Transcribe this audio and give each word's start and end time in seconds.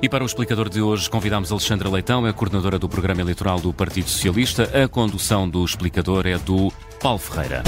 E 0.00 0.08
para 0.08 0.22
o 0.22 0.26
explicador 0.26 0.68
de 0.68 0.80
hoje 0.80 1.10
convidamos 1.10 1.50
Alexandra 1.50 1.88
Leitão, 1.88 2.26
é 2.26 2.32
coordenadora 2.32 2.78
do 2.78 2.88
programa 2.88 3.20
eleitoral 3.20 3.58
do 3.58 3.72
Partido 3.72 4.08
Socialista. 4.08 4.70
A 4.84 4.86
condução 4.86 5.48
do 5.48 5.64
explicador 5.64 6.26
é 6.26 6.38
do 6.38 6.72
Paulo 7.00 7.18
Ferreira. 7.18 7.64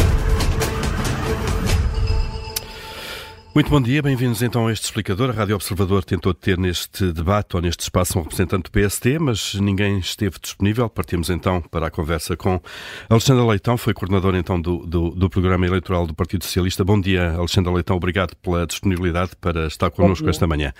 Muito 3.53 3.69
bom 3.69 3.80
dia, 3.80 4.01
bem-vindos 4.01 4.42
então 4.42 4.69
a 4.69 4.72
este 4.72 4.85
explicador. 4.85 5.28
A 5.28 5.32
Rádio 5.32 5.56
Observador 5.56 6.04
tentou 6.04 6.32
ter 6.32 6.56
neste 6.56 7.12
debate 7.12 7.56
ou 7.56 7.60
neste 7.60 7.80
espaço 7.80 8.17
um 8.17 8.22
representante 8.22 8.71
do 8.71 8.71
PST, 8.71 9.19
mas 9.19 9.54
ninguém 9.54 9.99
esteve 9.99 10.37
disponível. 10.40 10.88
Partimos 10.88 11.30
então 11.30 11.60
para 11.60 11.88
a 11.88 11.90
conversa 11.90 12.36
com 12.36 12.60
Alexandra 13.08 13.44
Leitão, 13.44 13.76
foi 13.76 13.92
coordenador 13.92 14.36
então 14.36 14.60
do, 14.60 14.86
do, 14.86 15.10
do 15.10 15.28
programa 15.28 15.67
eleitoral 15.67 16.06
do 16.06 16.14
Partido 16.14 16.45
Socialista. 16.45 16.84
Bom 16.84 17.00
dia, 17.00 17.32
Alexandra 17.32 17.73
Leitão, 17.73 17.96
obrigado 17.96 18.36
pela 18.36 18.64
disponibilidade 18.64 19.32
para 19.40 19.66
estar 19.66 19.90
connosco 19.90 20.28
esta 20.30 20.46
manhã. 20.46 20.73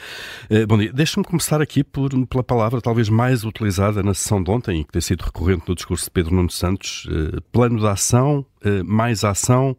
Uh, 0.49 0.65
bom 0.69 0.79
dia, 0.79 0.93
deixe-me 0.93 1.25
começar 1.25 1.61
aqui 1.61 1.83
por, 1.83 2.11
pela 2.29 2.45
palavra 2.45 2.81
talvez 2.81 3.09
mais 3.09 3.43
utilizada 3.43 4.01
na 4.01 4.15
sessão 4.15 4.41
de 4.41 4.49
ontem, 4.49 4.85
que 4.85 4.93
tem 4.93 5.03
sido 5.03 5.23
recorrente 5.23 5.65
no 5.67 5.75
discurso 5.75 6.05
de 6.05 6.13
Pedro 6.13 6.37
Nuno 6.37 6.51
Santos, 6.51 7.05
uh, 7.07 7.43
plano 7.51 7.81
de 7.81 7.87
ação, 7.89 8.47
uh, 8.65 8.85
mais 8.85 9.25
ação, 9.25 9.77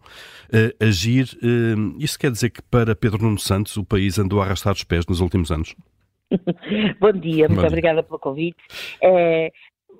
agir. 0.81 1.29
isso 1.97 2.19
quer 2.19 2.29
dizer 2.29 2.49
que 2.49 2.61
para 2.63 2.80
Pedro 2.99 3.23
Nuno 3.23 3.39
Santos 3.39 3.77
o 3.77 3.85
país 3.85 4.17
andou 4.19 4.41
a 4.41 4.45
arrastar 4.45 4.73
os 4.73 4.83
pés 4.83 5.05
nos 5.05 5.19
últimos 5.19 5.51
anos? 5.51 5.75
Bom 6.99 7.11
dia, 7.11 7.47
muito 7.47 7.55
Bom 7.55 7.61
dia. 7.61 7.67
obrigada 7.67 8.03
pelo 8.03 8.19
convite. 8.19 8.57
É, 9.01 9.51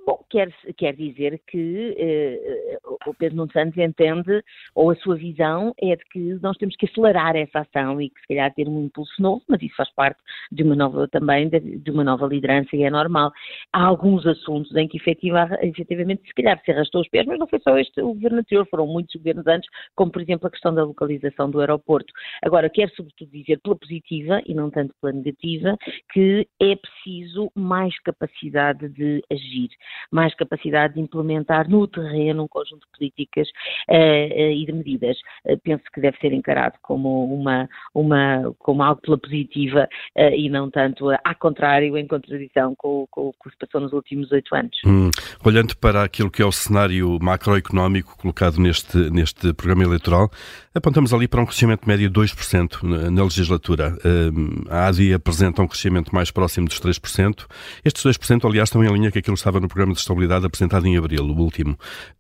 Bom, 0.06 0.20
quer, 0.30 0.52
quer 0.78 0.96
dizer 0.96 1.40
que 1.48 1.96
eh, 1.98 2.80
o 3.06 3.14
Pedro 3.14 3.38
Nuno 3.38 3.52
Santos 3.52 3.78
entende, 3.78 4.44
ou 4.74 4.90
a 4.90 4.96
sua 4.96 5.16
visão 5.16 5.74
é 5.80 5.96
de 5.96 6.04
que 6.06 6.20
nós 6.42 6.58
temos 6.58 6.76
que 6.76 6.88
acelerar 6.88 7.36
essa 7.36 7.60
ação 7.60 8.02
e 8.02 8.10
que 8.10 8.20
se 8.22 8.28
calhar 8.28 8.52
ter 8.54 8.68
um 8.68 8.86
impulso 8.86 9.22
novo, 9.22 9.44
mas 9.48 9.62
isso 9.62 9.76
faz 9.76 9.94
parte 9.94 10.20
de 10.52 10.64
uma 10.64 10.76
nova 10.76 11.08
também, 11.08 11.50
de, 11.50 11.60
de 11.60 11.92
uma 11.92 12.04
nova 12.04 12.26
liderança 12.26 12.76
e 12.76 12.84
é 12.84 12.90
normal. 12.90 13.32
Há 13.72 13.86
alguns 13.86 14.26
assuntos 14.26 14.76
em 14.76 14.88
que 14.88 14.98
efetiva, 14.98 15.48
efetivamente 15.62 16.24
se 16.26 16.34
calhar 16.34 16.60
se 16.64 16.72
arrastou 16.72 17.02
os 17.02 17.10
pés, 17.10 17.26
mas 17.28 17.38
não 17.38 17.48
foi 17.48 17.60
só 17.60 17.78
este 17.78 18.02
o 18.02 18.14
governo 18.14 18.40
anterior, 18.40 18.68
foram 18.70 18.88
muitos 18.88 19.16
governos 19.16 19.46
antes, 19.46 19.70
como 19.96 20.12
por 20.12 20.22
exemplo 20.22 20.48
a 20.48 20.52
questão 20.52 20.74
da 20.74 20.84
localização 20.84 21.52
do 21.52 21.60
aeroporto. 21.60 22.12
Agora, 22.44 22.70
quero 22.70 22.92
sobretudo 22.96 23.32
dizer 23.32 23.60
pela 23.60 23.76
positiva 23.76 24.42
e 24.48 24.56
não 24.56 24.72
tanto 24.72 24.96
pela 25.00 25.14
negativa, 25.14 25.78
que 26.12 26.48
é 26.60 26.76
preciso 26.76 27.52
mais 27.56 27.98
capacidade 28.00 28.90
de 28.90 29.24
agir 29.32 29.70
mais 30.12 30.34
capacidade 30.36 30.96
de 30.96 31.02
implementar 31.02 31.70
no 31.70 31.88
terreno 31.88 32.44
um 32.44 32.48
conjunto 32.48 32.82
de 32.82 32.98
políticas 32.98 33.48
uh, 33.90 33.94
uh, 33.94 34.52
e 34.52 34.66
de 34.66 34.72
medidas. 34.72 35.18
Uh, 35.46 35.58
penso 35.64 35.84
que 35.94 36.02
deve 36.02 36.18
ser 36.18 36.34
encarado 36.34 36.76
como 36.82 37.34
uma, 37.34 37.70
uma 37.94 38.54
como 38.60 38.84
algo 38.84 39.02
pela 39.02 39.18
positiva 39.18 39.88
e 40.34 40.50
não 40.50 40.70
tanto 40.70 41.10
ao 41.10 41.36
contrário, 41.36 41.98
em 41.98 42.08
contradição 42.08 42.76
com, 42.76 43.08
com, 43.10 43.30
o 43.30 43.34
que 43.34 43.50
se 43.50 43.58
passou 43.58 43.82
nos 43.82 43.94
últimos 43.94 44.32
oito 44.32 44.54
anos. 44.56 44.78
Hum. 44.86 45.10
Olhando 45.44 45.76
para 45.78 46.04
aquilo 46.04 46.30
que 46.30 46.42
é 46.42 46.46
o 46.46 46.52
cenário 46.52 47.18
macroeconómico 47.22 48.18
colocado 48.18 48.60
neste, 48.60 48.98
neste 49.10 49.54
programa 49.54 49.84
eleitoral, 49.84 50.30
apontamos 50.74 51.14
ali 51.14 51.28
para 51.28 51.42
um 51.42 51.46
crescimento 51.46 51.88
médio 51.88 52.10
de 52.10 52.20
2% 52.20 52.84
na, 52.84 53.12
na 53.12 53.24
legislatura. 53.24 53.98
Hum, 54.06 54.64
a 54.70 54.88
ADI 54.88 55.14
apresenta 55.14 55.62
um 55.62 55.68
crescimento 55.68 56.14
mais 56.14 56.32
próximo 56.32 56.68
dos 56.68 56.80
3%. 56.80 57.46
Estes 57.84 58.04
2%, 58.04 58.46
aliás, 58.46 58.70
estão 58.70 58.84
em 58.84 58.92
linha 58.92 59.12
com 59.12 59.20
aquilo 59.20 59.36
que 59.36 59.40
estava 59.40 59.60
no 59.60 59.68
programa 59.68 59.81
programa 59.82 59.94
de 59.94 60.00
estabilidade 60.00 60.46
apresentado 60.46 60.86
em 60.86 60.98
abril, 60.98 61.24
o 61.24 61.42
último. 61.42 61.74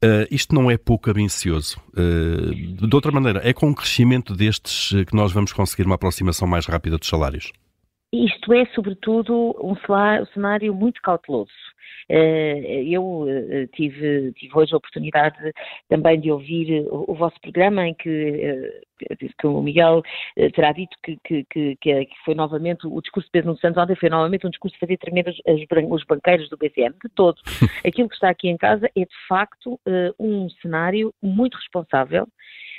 Uh, 0.04 0.26
isto 0.32 0.56
não 0.56 0.70
é 0.72 0.78
pouco 0.78 1.10
ambicioso. 1.10 1.78
Uh, 1.90 2.88
de 2.88 2.96
outra 2.96 3.12
maneira, 3.12 3.42
é 3.44 3.54
com 3.54 3.68
um 3.68 3.74
crescimento 3.74 4.36
destes 4.36 4.90
que 5.06 5.16
nós 5.16 5.32
vamos 5.32 5.54
conseguir 5.54 5.86
uma 5.86 5.96
aproximação 5.96 6.48
mais 6.48 6.66
rápida 6.66 6.98
dos 6.98 7.08
salários? 7.08 7.52
Isto 8.14 8.54
é, 8.54 8.66
sobretudo, 8.76 9.56
um 9.62 9.76
cenário 10.34 10.74
muito 10.74 11.02
cauteloso. 11.02 11.52
Eh, 12.10 12.84
eu 12.88 13.26
eh, 13.30 13.68
tive, 13.68 14.34
tive 14.34 14.52
hoje 14.54 14.74
a 14.74 14.78
oportunidade 14.78 15.38
também 15.88 16.20
de 16.20 16.30
ouvir 16.30 16.86
o, 16.90 17.14
vosso 17.14 17.40
programa 17.40 17.88
em 17.88 17.94
que 17.94 18.10
eh, 18.10 18.82
que 19.40 19.48
o 19.48 19.62
Miguel 19.62 20.04
terá 20.54 20.72
dito 20.74 20.96
que, 21.02 21.18
que, 21.24 21.46
que, 21.50 21.76
que, 21.78 22.08
foi 22.24 22.36
novamente 22.36 22.86
o 22.86 23.02
discurso 23.02 23.28
de 23.28 23.32
Pedro 23.32 23.58
Santos 23.58 23.82
ontem 23.82 23.96
foi 23.96 24.10
novamente 24.10 24.46
um 24.46 24.50
discurso 24.50 24.76
de 24.76 24.80
fazer 24.80 24.98
tremer 24.98 25.28
os, 25.28 25.38
os 25.90 26.04
banqueiros 26.04 26.50
do 26.50 26.58
BCM, 26.58 26.94
de 27.02 27.10
todo. 27.16 27.42
Aquilo 27.86 28.10
que 28.10 28.16
está 28.16 28.30
aqui 28.30 28.48
em 28.50 28.58
casa 28.58 28.88
é 28.96 29.02
de 29.02 29.28
facto 29.28 29.80
um 30.20 30.50
cenário 30.62 31.14
muito 31.22 31.56
responsável 31.56 32.28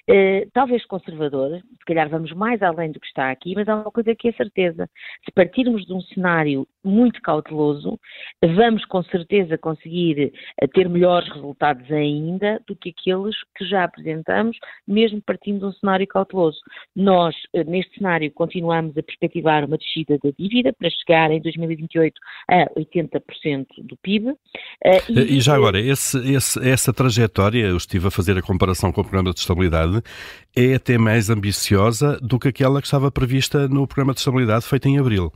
eh, 0.08 0.48
talvez 0.52 0.84
conservador, 0.86 1.60
se 1.60 1.84
calhar 1.86 2.08
vamos 2.08 2.32
mais 2.32 2.60
além 2.62 2.90
do 2.90 2.98
que 2.98 3.06
está 3.06 3.30
aqui, 3.30 3.54
mas 3.54 3.68
há 3.68 3.76
uma 3.76 3.90
coisa 3.90 4.14
que 4.14 4.28
é 4.28 4.32
certeza. 4.32 4.88
Se 5.24 5.32
partirmos 5.32 5.86
de 5.86 5.92
um 5.92 6.00
cenário 6.00 6.66
muito 6.84 7.20
cauteloso, 7.22 7.98
vamos 8.42 8.84
com 8.86 9.02
certeza 9.04 9.56
conseguir 9.56 10.32
eh, 10.60 10.66
ter 10.66 10.88
melhores 10.88 11.28
resultados 11.32 11.90
ainda 11.90 12.60
do 12.66 12.74
que 12.74 12.90
aqueles 12.90 13.36
que 13.56 13.64
já 13.64 13.84
apresentamos, 13.84 14.56
mesmo 14.86 15.22
partindo 15.22 15.60
de 15.60 15.66
um 15.66 15.72
cenário 15.72 16.06
cauteloso. 16.06 16.58
Nós, 16.96 17.36
eh, 17.54 17.62
neste 17.64 17.94
cenário, 17.96 18.30
continuamos 18.32 18.96
a 18.98 19.02
perspectivar 19.02 19.64
uma 19.64 19.78
descida 19.78 20.18
da 20.22 20.30
dívida 20.36 20.72
para 20.72 20.90
chegar 20.90 21.30
em 21.30 21.40
2028 21.40 22.14
a 22.50 22.66
80% 22.76 23.66
do 23.84 23.96
PIB. 23.98 24.34
E, 25.08 25.36
e 25.36 25.40
já 25.40 25.54
agora, 25.54 25.78
esse, 25.78 26.18
esse, 26.34 26.68
essa 26.68 26.92
trajetória, 26.92 27.66
eu 27.66 27.76
estive 27.76 28.08
a 28.08 28.10
fazer 28.10 28.36
a 28.36 28.42
comparação 28.42 28.90
com 28.90 29.00
o 29.00 29.04
programa 29.04 29.32
de 29.32 29.38
estabilidade, 29.38 29.91
é 30.54 30.74
até 30.74 30.96
mais 30.96 31.28
ambiciosa 31.28 32.18
do 32.22 32.38
que 32.38 32.48
aquela 32.48 32.80
que 32.80 32.86
estava 32.86 33.10
prevista 33.10 33.68
no 33.68 33.86
programa 33.86 34.14
de 34.14 34.20
estabilidade 34.20 34.64
feito 34.64 34.88
em 34.88 34.98
abril 34.98 35.32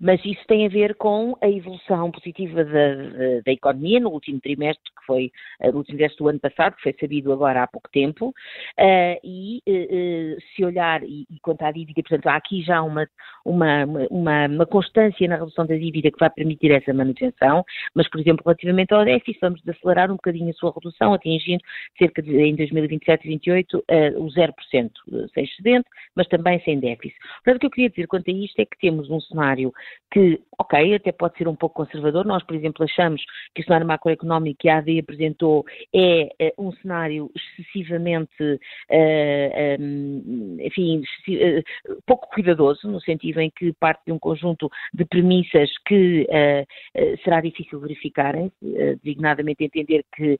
mas 0.00 0.24
isso 0.24 0.40
tem 0.46 0.64
a 0.64 0.68
ver 0.68 0.94
com 0.94 1.36
a 1.42 1.48
evolução 1.48 2.10
positiva 2.10 2.64
da, 2.64 2.94
da, 2.94 3.40
da 3.44 3.52
economia 3.52 4.00
no 4.00 4.10
último 4.10 4.40
trimestre, 4.40 4.90
que 4.98 5.06
foi 5.06 5.30
eh, 5.60 5.70
no 5.70 5.78
último 5.78 5.98
trimestre 5.98 6.24
do 6.24 6.28
ano 6.28 6.40
passado, 6.40 6.76
que 6.76 6.82
foi 6.82 6.96
sabido 6.98 7.32
agora 7.32 7.62
há 7.62 7.66
pouco 7.66 7.90
tempo, 7.90 8.28
uh, 8.28 9.20
e 9.22 9.62
uh, 9.68 10.40
se 10.54 10.64
olhar 10.64 11.02
e, 11.02 11.26
e 11.30 11.38
quanto 11.42 11.62
à 11.62 11.70
dívida, 11.70 12.00
portanto, 12.02 12.26
há 12.28 12.36
aqui 12.36 12.62
já 12.62 12.80
uma, 12.80 13.06
uma, 13.44 13.84
uma, 14.10 14.46
uma, 14.46 14.66
constância 14.66 15.28
na 15.28 15.36
redução 15.36 15.66
da 15.66 15.76
dívida 15.76 16.10
que 16.10 16.18
vai 16.18 16.30
permitir 16.30 16.70
essa 16.70 16.94
manutenção, 16.94 17.64
mas, 17.94 18.08
por 18.08 18.20
exemplo, 18.20 18.42
relativamente 18.44 18.94
ao 18.94 19.04
déficit, 19.04 19.38
vamos 19.40 19.60
acelerar 19.68 20.10
um 20.10 20.16
bocadinho 20.16 20.50
a 20.50 20.54
sua 20.54 20.72
redução, 20.72 21.12
atingindo 21.12 21.62
cerca 21.98 22.22
de, 22.22 22.34
em 22.40 22.54
2027 22.54 23.20
e 23.26 23.38
2028, 23.38 23.78
uh, 23.78 23.82
o 24.22 24.28
0%, 24.28 24.90
sem 25.34 25.44
excedente, 25.44 25.88
mas 26.14 26.26
também 26.28 26.58
sem 26.60 26.80
déficit. 26.80 27.18
Portanto, 27.44 27.56
o 27.56 27.60
que 27.60 27.66
eu 27.66 27.70
queria 27.70 27.90
dizer 27.90 28.06
quanto 28.06 28.30
a 28.30 28.32
isto 28.32 28.58
é 28.60 28.64
que 28.64 28.78
temos 28.78 29.10
um 29.10 29.20
cenário 29.20 29.72
que, 30.10 30.40
ok, 30.58 30.94
até 30.94 31.12
pode 31.12 31.38
ser 31.38 31.46
um 31.46 31.54
pouco 31.54 31.76
conservador. 31.76 32.26
Nós, 32.26 32.42
por 32.42 32.56
exemplo, 32.56 32.84
achamos 32.84 33.22
que 33.54 33.62
o 33.62 33.64
cenário 33.64 33.86
macroeconómico 33.86 34.58
que 34.58 34.68
a 34.68 34.78
AD 34.78 34.98
apresentou 34.98 35.64
é, 35.94 36.28
é 36.38 36.52
um 36.58 36.72
cenário 36.72 37.30
excessivamente, 37.34 38.42
uh, 38.42 38.58
eh, 38.90 39.76
um, 39.78 40.56
enfim, 40.60 40.98
uh, 41.00 42.02
pouco 42.06 42.28
cuidadoso, 42.30 42.88
no 42.88 43.00
sentido 43.00 43.40
em 43.40 43.50
que 43.50 43.72
parte 43.74 44.02
de 44.06 44.12
um 44.12 44.18
conjunto 44.18 44.68
de 44.92 45.04
premissas 45.04 45.70
que 45.86 46.26
será 47.24 47.40
difícil 47.40 47.80
verificarem, 47.80 48.50
designadamente 49.02 49.64
entender 49.64 50.04
que 50.14 50.38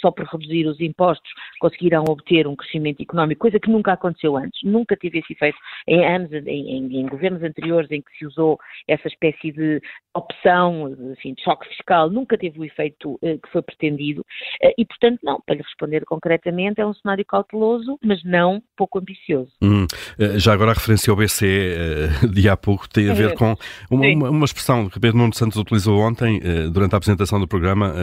só 0.00 0.10
por 0.10 0.26
reduzir 0.26 0.66
os 0.66 0.80
impostos 0.80 1.30
conseguirão 1.60 2.04
obter 2.08 2.46
um 2.46 2.56
crescimento 2.56 3.02
económico, 3.02 3.40
coisa 3.40 3.60
que 3.60 3.70
nunca 3.70 3.92
aconteceu 3.92 4.36
antes, 4.36 4.60
nunca 4.62 4.96
teve 4.96 5.18
esse 5.18 5.32
efeito 5.32 5.58
em 5.86 6.04
anos, 6.04 6.32
em, 6.32 6.46
em, 6.46 7.00
em 7.00 7.06
governos 7.06 7.42
anteriores 7.42 7.90
em 7.90 8.00
que 8.00 8.16
se 8.18 8.26
usou 8.26 8.51
essa 8.88 9.08
espécie 9.08 9.52
de 9.52 9.80
opção, 10.14 10.94
assim, 11.12 11.34
de 11.34 11.42
choque 11.42 11.66
fiscal, 11.68 12.10
nunca 12.10 12.36
teve 12.36 12.58
o 12.58 12.64
efeito 12.64 13.14
uh, 13.14 13.18
que 13.20 13.50
foi 13.50 13.62
pretendido 13.62 14.20
uh, 14.20 14.72
e, 14.76 14.84
portanto, 14.84 15.18
não, 15.22 15.40
para 15.40 15.54
lhe 15.54 15.62
responder 15.62 16.04
concretamente, 16.04 16.80
é 16.80 16.86
um 16.86 16.92
cenário 16.94 17.24
cauteloso, 17.24 17.98
mas 18.04 18.22
não 18.22 18.62
pouco 18.76 18.98
ambicioso. 18.98 19.50
Hum, 19.62 19.86
eh, 20.18 20.38
já 20.38 20.52
agora 20.52 20.72
a 20.72 20.74
referência 20.74 21.10
ao 21.10 21.16
BCE 21.16 22.28
de 22.30 22.48
há 22.48 22.56
pouco 22.56 22.88
tem 22.88 23.10
a 23.10 23.14
ver 23.14 23.34
com 23.34 23.54
uma, 23.90 24.30
uma, 24.30 24.44
expressão 24.44 24.88
que 24.88 25.00
Pedro 25.00 25.18
Nuno 25.18 25.32
Santos 25.32 25.56
utilizou 25.56 26.00
ontem 26.00 26.40
durante 26.72 26.94
a 26.94 26.98
apresentação 26.98 27.40
do 27.40 27.48
programa, 27.48 27.94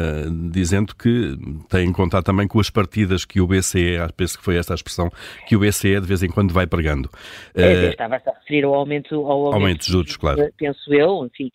dizendo 0.52 0.96
que 0.96 1.38
tem 1.70 1.88
em 1.88 1.94
contato 1.94 2.26
também 2.26 2.48
com 2.48 2.60
as 2.60 2.70
partidas 2.70 3.26
que 3.26 3.42
o 3.42 3.48
BCE, 3.48 3.98
penso 4.16 4.38
que 4.38 4.44
foi 4.44 4.58
esta 4.58 4.74
a 4.74 4.76
expressão, 4.76 5.12
que 5.48 5.56
o 5.56 5.60
BCE 5.60 6.00
de 6.00 6.08
vez 6.08 6.24
em 6.24 6.30
quando 6.30 6.54
vai 6.54 6.66
pregando. 6.66 7.10
É, 7.56 7.90
Estava-se 7.90 8.30
a 8.30 8.34
referir 8.34 8.64
ao 8.64 8.74
aumento, 8.74 9.16
ao 9.16 9.32
aumento, 9.32 9.54
aumento 9.54 9.80
de 9.82 9.92
juros, 9.92 10.18
claro. 10.18 10.39
Penso 10.58 10.94
eu, 10.94 11.26
enfim, 11.26 11.52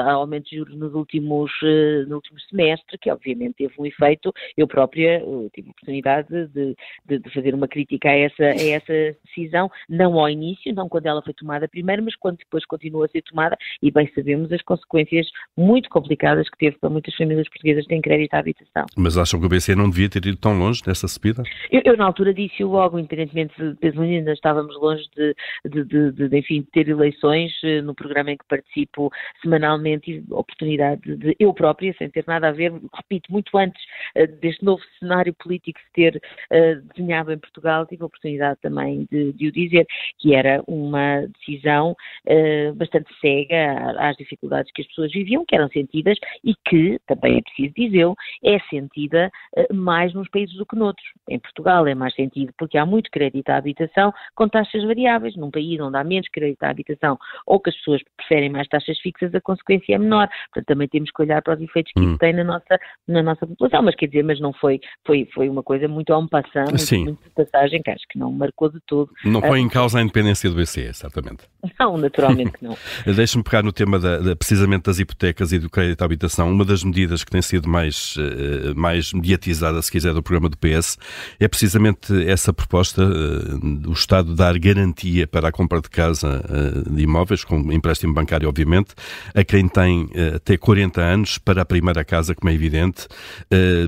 há 0.00 0.12
aumento 0.12 0.50
de 0.50 0.56
juros 0.56 0.76
nos 0.76 0.94
últimos, 0.94 1.50
eh, 1.62 2.04
no 2.06 2.16
último 2.16 2.38
semestre, 2.40 2.98
que 2.98 3.10
obviamente 3.10 3.56
teve 3.56 3.74
um 3.78 3.86
efeito. 3.86 4.32
Eu 4.56 4.66
própria 4.66 5.18
eh, 5.18 5.48
tive 5.54 5.68
a 5.68 5.70
oportunidade 5.70 6.28
de, 6.48 6.76
de, 7.04 7.18
de, 7.18 7.30
fazer 7.30 7.54
uma 7.54 7.68
crítica 7.68 8.08
a 8.08 8.16
essa, 8.16 8.44
a 8.44 8.68
essa 8.68 9.16
decisão, 9.24 9.70
não 9.88 10.18
ao 10.18 10.28
início, 10.28 10.74
não 10.74 10.88
quando 10.88 11.06
ela 11.06 11.22
foi 11.22 11.34
tomada 11.34 11.68
primeiro, 11.68 12.02
mas 12.02 12.16
quando 12.16 12.38
depois 12.38 12.64
continuou 12.66 13.04
a 13.04 13.08
ser 13.08 13.22
tomada, 13.22 13.56
e 13.82 13.90
bem 13.90 14.10
sabemos 14.14 14.52
as 14.52 14.62
consequências 14.62 15.26
muito 15.56 15.88
complicadas 15.88 16.48
que 16.48 16.58
teve 16.58 16.78
para 16.78 16.90
muitas 16.90 17.14
famílias 17.14 17.48
portuguesas 17.48 17.84
que 17.84 17.90
têm 17.90 18.00
crédito 18.00 18.34
à 18.34 18.38
habitação. 18.38 18.86
Mas 18.96 19.16
acham 19.16 19.40
que 19.40 19.46
o 19.46 19.48
BCE 19.48 19.74
não 19.74 19.90
devia 19.90 20.08
ter 20.08 20.24
ido 20.24 20.36
tão 20.36 20.58
longe 20.58 20.82
nessa 20.86 21.08
subida? 21.08 21.42
Eu, 21.70 21.82
eu 21.84 21.96
na 21.96 22.04
altura 22.04 22.32
disse 22.32 22.62
logo, 22.62 22.98
independentemente 22.98 23.54
de 23.58 23.74
peso 23.76 24.00
ainda 24.00 24.32
estávamos 24.32 24.74
longe 24.80 25.04
de, 25.16 25.34
de, 25.68 25.84
de, 25.84 26.28
de, 26.28 26.38
enfim, 26.38 26.66
ter 26.72 26.88
eleições 26.88 27.52
eh, 27.64 27.82
no 27.82 27.94
programa 27.94 28.27
em 28.28 28.36
que 28.36 28.44
participo 28.46 29.10
semanalmente 29.42 30.10
e 30.10 30.24
oportunidade 30.32 31.16
de 31.16 31.36
eu 31.38 31.52
própria, 31.52 31.94
sem 31.98 32.08
ter 32.10 32.24
nada 32.26 32.48
a 32.48 32.52
ver, 32.52 32.72
repito, 32.94 33.30
muito 33.32 33.56
antes 33.56 33.82
uh, 34.16 34.26
deste 34.40 34.64
novo 34.64 34.82
cenário 34.98 35.34
político 35.34 35.78
se 35.80 35.92
ter 35.92 36.16
uh, 36.16 36.82
desenhado 36.94 37.32
em 37.32 37.38
Portugal, 37.38 37.86
tive 37.86 38.02
a 38.02 38.06
oportunidade 38.06 38.58
também 38.60 39.06
de, 39.10 39.32
de 39.32 39.48
o 39.48 39.52
dizer, 39.52 39.86
que 40.18 40.34
era 40.34 40.62
uma 40.66 41.26
decisão 41.38 41.92
uh, 41.92 42.74
bastante 42.74 43.08
cega 43.20 43.94
às 43.98 44.16
dificuldades 44.16 44.70
que 44.72 44.82
as 44.82 44.88
pessoas 44.88 45.12
viviam, 45.12 45.44
que 45.46 45.54
eram 45.54 45.68
sentidas 45.68 46.18
e 46.44 46.54
que, 46.68 46.98
também 47.06 47.38
é 47.38 47.42
preciso 47.42 47.74
dizer, 47.74 47.98
é 48.44 48.58
sentida 48.70 49.30
mais 49.72 50.14
nos 50.14 50.28
países 50.28 50.54
do 50.56 50.66
que 50.66 50.76
noutros. 50.76 51.06
Em 51.28 51.38
Portugal 51.38 51.86
é 51.86 51.94
mais 51.94 52.14
sentido 52.14 52.52
porque 52.56 52.78
há 52.78 52.86
muito 52.86 53.10
crédito 53.10 53.50
à 53.50 53.56
habitação 53.56 54.12
com 54.34 54.48
taxas 54.48 54.84
variáveis. 54.84 55.36
Num 55.36 55.50
país 55.50 55.80
onde 55.80 55.96
há 55.96 56.04
menos 56.04 56.28
crédito 56.28 56.62
à 56.62 56.70
habitação 56.70 57.18
ou 57.46 57.60
que 57.60 57.70
as 57.70 57.76
pessoas 57.76 58.02
preferem 58.18 58.50
mais 58.50 58.68
taxas 58.68 58.98
fixas, 58.98 59.34
a 59.34 59.40
consequência 59.40 59.94
é 59.94 59.98
menor. 59.98 60.28
Portanto, 60.52 60.66
também 60.66 60.88
temos 60.88 61.10
que 61.10 61.22
olhar 61.22 61.40
para 61.42 61.54
os 61.54 61.60
efeitos 61.60 61.92
que 61.92 62.00
hum. 62.00 62.10
isso 62.10 62.18
tem 62.18 62.32
na 62.34 62.44
nossa, 62.44 62.78
na 63.06 63.22
nossa 63.22 63.46
população. 63.46 63.82
Mas 63.82 63.94
quer 63.94 64.06
dizer, 64.06 64.24
mas 64.24 64.40
não 64.40 64.52
foi, 64.52 64.80
foi, 65.06 65.28
foi 65.32 65.48
uma 65.48 65.62
coisa 65.62 65.88
muito 65.88 66.12
a 66.12 66.18
um 66.18 66.26
passando, 66.26 66.70
muito, 66.70 67.04
muito 67.04 67.22
de 67.22 67.30
passagem, 67.30 67.82
que 67.82 67.90
acho 67.90 68.04
que 68.08 68.18
não 68.18 68.30
marcou 68.32 68.70
de 68.70 68.80
todo. 68.86 69.10
Não 69.24 69.40
põe 69.40 69.60
em 69.60 69.68
causa 69.68 69.98
a 69.98 70.02
independência 70.02 70.50
do 70.50 70.56
BCE, 70.56 70.92
certamente. 70.92 71.44
Não, 71.78 71.96
naturalmente 71.96 72.52
que 72.52 72.64
não. 72.64 72.76
Deixe-me 73.14 73.42
pegar 73.42 73.62
no 73.62 73.72
tema 73.72 73.98
da, 73.98 74.18
da, 74.18 74.36
precisamente 74.36 74.84
das 74.84 74.98
hipotecas 74.98 75.52
e 75.52 75.58
do 75.58 75.70
crédito 75.70 76.02
à 76.02 76.04
habitação. 76.04 76.50
Uma 76.50 76.64
das 76.64 76.82
medidas 76.82 77.22
que 77.22 77.30
tem 77.30 77.42
sido 77.42 77.68
mais, 77.68 78.16
uh, 78.16 78.74
mais 78.74 79.12
mediatizada, 79.12 79.80
se 79.82 79.90
quiser, 79.90 80.12
do 80.12 80.22
programa 80.22 80.48
do 80.48 80.56
PS 80.56 80.98
é 81.38 81.46
precisamente 81.46 82.12
essa 82.28 82.52
proposta 82.52 83.02
uh, 83.02 83.78
do 83.78 83.92
Estado 83.92 84.34
dar 84.34 84.58
garantia 84.58 85.26
para 85.26 85.48
a 85.48 85.52
compra 85.52 85.80
de 85.80 85.88
casa 85.88 86.44
uh, 86.44 86.90
de 86.94 87.02
imóveis, 87.02 87.44
com 87.44 87.72
empréstimo 87.72 88.07
bancário, 88.12 88.48
obviamente, 88.48 88.94
a 89.34 89.44
quem 89.44 89.68
tem 89.68 90.04
uh, 90.04 90.36
até 90.36 90.56
40 90.56 91.00
anos 91.00 91.38
para 91.38 91.62
a 91.62 91.64
primeira 91.64 92.04
casa, 92.04 92.34
como 92.34 92.50
é 92.50 92.54
evidente, 92.54 93.06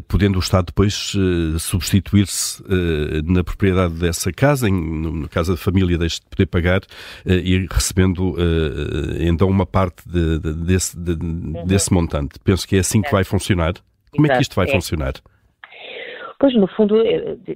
podendo 0.09 0.37
o 0.37 0.41
Estado 0.41 0.67
depois 0.67 1.13
substituir-se 1.59 2.63
na 3.25 3.43
propriedade 3.45 3.95
dessa 3.95 4.33
casa, 4.33 4.69
em, 4.69 4.73
no 4.73 5.29
caso 5.29 5.53
da 5.53 5.57
família 5.57 5.99
deixe 5.99 6.21
de 6.21 6.27
poder 6.27 6.47
pagar 6.47 6.81
e 7.27 7.67
recebendo 7.71 8.37
então 9.21 9.49
uma 9.49 9.67
parte 9.67 10.09
de, 10.09 10.39
de, 10.39 10.55
desse, 10.55 10.99
de, 10.99 11.13
uhum. 11.13 11.65
desse 11.67 11.93
montante. 11.93 12.39
Penso 12.43 12.67
que 12.67 12.77
é 12.77 12.81
assim 12.81 13.03
que 13.03 13.11
vai 13.11 13.25
funcionar. 13.25 13.75
Como 14.13 14.27
é 14.27 14.37
que 14.37 14.43
isto 14.43 14.55
vai 14.55 14.69
é. 14.69 14.73
funcionar? 14.73 15.15
Pois, 16.41 16.55
no 16.55 16.67
fundo, 16.69 16.97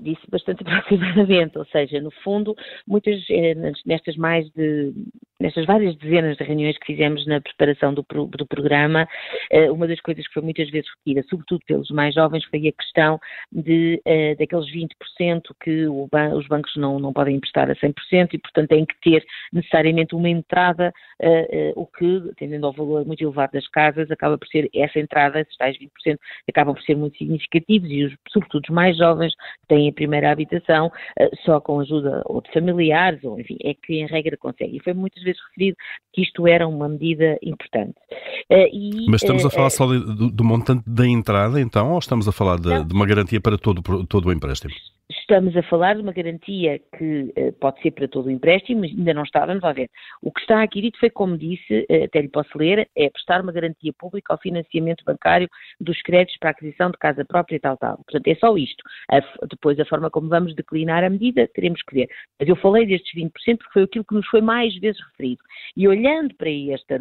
disse 0.03 0.21
bastante 0.31 0.63
aproximadamente, 0.69 1.59
ou 1.59 1.65
seja, 1.67 2.01
no 2.03 2.11
fundo, 2.23 2.55
muitas, 2.87 3.19
eh, 3.31 3.55
nestas 3.87 4.15
mais 4.17 4.47
de 4.51 4.93
nestas 5.41 5.67
várias 5.67 5.97
dezenas 5.97 6.37
de 6.37 6.45
reuniões 6.45 6.79
que 6.79 6.87
fizemos 6.87 7.27
na 7.27 7.41
preparação 7.41 7.93
do, 7.93 8.05
do 8.29 8.47
programa, 8.47 9.09
eh, 9.51 9.71
uma 9.71 9.87
das 9.87 10.01
coisas 10.01 10.27
que 10.27 10.35
foi 10.35 10.43
muitas 10.43 10.71
vezes 10.71 10.89
repetida, 10.91 11.27
sobretudo 11.29 11.61
pelos 11.67 11.91
mais 11.91 12.15
jovens, 12.15 12.45
foi 12.45 12.69
a 12.69 12.73
questão 12.73 13.19
de, 13.51 14.01
uh, 14.07 14.39
daqueles 14.39 14.71
20% 14.71 15.43
que 15.61 15.87
os 15.87 16.47
bancos 16.47 16.75
não, 16.77 16.99
não 16.99 17.13
podem 17.13 17.37
emprestar 17.37 17.71
a 17.71 17.75
100% 17.75 18.35
e, 18.35 18.39
portanto, 18.39 18.69
têm 18.69 18.87
que 18.87 18.95
ter 19.01 19.25
necessariamente 19.53 20.15
uma 20.15 20.29
entrada, 20.29 20.93
uh, 21.23 21.81
o 21.81 21.87
que, 21.87 22.33
tendendo 22.37 22.67
ao 22.67 22.73
valor 22.73 23.05
muito 23.05 23.23
elevado 23.23 23.53
das 23.53 23.67
casas, 23.69 24.11
acaba 24.11 24.39
por 24.39 24.47
ser 24.49 24.69
essa 24.75 24.99
entrada, 24.99 25.41
esses 25.41 25.57
tais 25.57 25.77
20%, 25.79 26.19
acabam 26.49 26.75
por 26.75 26.83
ser 26.83 26.97
muito 26.97 27.17
significativos 27.19 27.91
e, 27.91 28.05
os, 28.05 28.15
sobretudo, 28.29 28.65
os 28.65 28.75
mais 28.75 28.97
jovens 28.97 29.33
têm 29.69 29.89
a 29.89 29.93
primeira 29.93 30.31
habitação 30.31 30.91
só 31.45 31.61
com 31.61 31.81
ajuda 31.81 32.23
ou 32.27 32.41
de 32.41 32.53
familiares, 32.53 33.23
ou 33.25 33.39
enfim, 33.39 33.57
é 33.65 33.75
que 33.75 33.95
em 33.95 34.07
regra 34.07 34.37
conseguem. 34.37 34.77
E 34.77 34.83
foi 34.83 34.93
muitas 34.93 35.24
vezes 35.25 35.41
referido 35.49 35.77
que 36.13 36.23
isto 36.23 36.47
era 36.47 36.67
uma 36.67 36.89
medida 36.89 37.39
importante. 37.43 37.95
Uh, 38.51 38.69
e, 38.73 39.07
Mas 39.09 39.23
estamos 39.23 39.45
a 39.45 39.51
falar 39.51 39.69
uh, 39.69 39.71
só 39.71 39.87
do, 39.87 40.31
do, 40.31 40.45
montante 40.45 40.85
da 40.87 41.07
entrada, 41.07 41.61
então, 41.61 41.93
ou 41.93 41.99
estamos 41.99 42.29
a 42.29 42.33
falar 42.33 42.59
de, 42.59 42.85
de 42.85 42.95
uma 42.95 43.07
garantia 43.07 43.41
para 43.41 43.59
todo, 43.59 43.83
todo 44.07 44.27
o 44.27 44.33
empréstimo? 44.33 44.73
Estamos 45.11 45.55
a 45.55 45.63
falar 45.65 45.97
de 45.97 46.01
uma 46.01 46.13
garantia 46.13 46.81
que 46.97 47.33
uh, 47.37 47.53
pode 47.61 47.79
ser 47.83 47.91
para 47.91 48.09
todo 48.09 48.27
o 48.27 48.31
empréstimo, 48.31 48.81
mas 48.81 48.91
ainda 48.91 49.13
não 49.13 49.23
estávamos 49.23 49.63
a 49.63 49.71
ver. 49.71 49.91
O 50.23 50.33
que 50.33 50.41
está 50.41 50.63
aqui 50.63 50.81
dito 50.81 50.99
foi, 50.99 51.11
como 51.11 51.37
disse, 51.37 51.87
uh, 51.91 52.05
até 52.05 52.23
lhe 52.23 52.29
posso 52.29 52.57
ler, 52.57 52.89
é 52.97 53.11
prestar 53.11 53.43
uma 53.43 53.53
garantia 53.53 53.93
pública 53.99 54.33
ao 54.33 54.39
financiamento 54.39 55.05
bancário 55.05 55.47
dos 55.79 56.01
créditos 56.01 56.39
para 56.39 56.51
a 56.51 56.53
aquisição 56.53 56.91
de 56.91 56.97
casa 56.97 57.23
própria 57.23 57.57
e 57.57 57.61
tal, 57.61 57.77
tal. 57.77 57.97
Portanto, 57.99 58.27
é 58.29 58.35
só 58.37 58.57
isto. 58.57 58.83
A, 59.11 59.21
depois, 59.47 59.79
a 59.79 59.85
forma 59.85 60.09
como 60.09 60.29
vamos 60.31 60.55
declinar 60.55 61.05
a 61.05 61.11
medida, 61.11 61.47
teremos 61.49 61.83
que 61.83 61.95
ver. 61.95 62.09
Mas 62.41 62.49
eu 62.49 62.57
falei 62.57 62.87
destes 62.87 63.13
20% 63.15 63.31
porque 63.59 63.73
foi 63.75 63.83
aquilo 63.83 64.05
que 64.07 64.15
nos 64.15 64.27
foi 64.29 64.41
mais 64.41 64.75
vezes 64.79 65.01
referido. 65.11 65.43
E 65.77 65.87
olhando 65.87 66.35
para 66.35 66.49
esta 66.73 66.99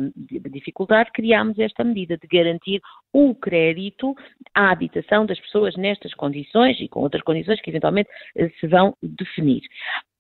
dificuldade, 0.52 1.10
criámos 1.14 1.58
esta 1.58 1.86
medida 1.86 2.18
de 2.18 2.28
garantir 2.28 2.82
o 3.14 3.34
crédito 3.34 4.14
à 4.54 4.72
habitação 4.72 5.26
das 5.26 5.40
pessoas 5.40 5.76
nestas 5.78 6.14
condições 6.16 6.82
e 6.82 6.90
com 6.90 7.00
outras 7.00 7.24
condições 7.24 7.62
que 7.62 7.70
eventualmente 7.70 7.93
eventualmente 7.94 8.10
eh, 8.36 8.50
se 8.60 8.68
vão 8.68 8.96
definir. 9.02 9.62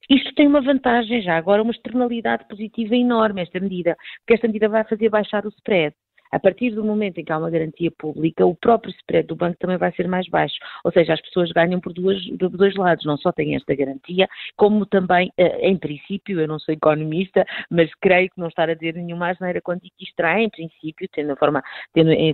Isto 0.09 0.33
tem 0.35 0.47
uma 0.47 0.61
vantagem 0.61 1.21
já, 1.21 1.37
agora 1.37 1.63
uma 1.63 1.71
externalidade 1.71 2.47
positiva 2.47 2.95
enorme, 2.95 3.41
esta 3.41 3.59
medida, 3.59 3.95
porque 4.19 4.33
esta 4.33 4.47
medida 4.47 4.69
vai 4.69 4.83
fazer 4.83 5.09
baixar 5.09 5.45
o 5.45 5.49
spread. 5.49 5.95
A 6.33 6.39
partir 6.39 6.71
do 6.71 6.83
momento 6.83 7.19
em 7.19 7.23
que 7.23 7.31
há 7.31 7.37
uma 7.37 7.49
garantia 7.51 7.91
pública, 7.91 8.43
o 8.43 8.55
próprio 8.55 8.91
spread 8.95 9.27
do 9.27 9.35
banco 9.35 9.55
também 9.59 9.77
vai 9.77 9.91
ser 9.91 10.07
mais 10.07 10.27
baixo. 10.27 10.55
Ou 10.83 10.91
seja, 10.91 11.13
as 11.13 11.21
pessoas 11.21 11.51
ganham 11.51 11.79
por, 11.79 11.93
duas, 11.93 12.17
dois 12.37 12.75
lados. 12.75 13.05
Não 13.05 13.17
só 13.17 13.31
têm 13.31 13.55
esta 13.55 13.75
garantia, 13.75 14.27
como 14.57 14.83
também, 14.87 15.31
eh, 15.37 15.69
em 15.69 15.77
princípio, 15.77 16.41
eu 16.41 16.47
não 16.47 16.57
sou 16.57 16.73
economista, 16.73 17.45
mas 17.69 17.93
creio 18.01 18.31
que 18.31 18.39
não 18.39 18.47
estar 18.47 18.67
a 18.67 18.73
dizer 18.73 18.95
nenhuma 18.95 19.29
asneira 19.29 19.61
quando 19.61 19.81
digo 19.81 19.93
que 19.95 20.05
isto 20.05 20.15
terá, 20.15 20.41
em 20.41 20.49
princípio, 20.49 21.07
tendo 21.13 21.33
a 21.33 21.35
forma, 21.35 21.63
tendo 21.93 22.11
eh, 22.11 22.33